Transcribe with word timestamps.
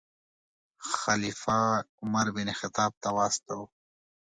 خلیفه 0.99 1.59
عمر 2.01 2.27
بن 2.35 2.49
خطاب 2.59 2.91
ته 3.01 3.09
واستاوه. 3.17 3.67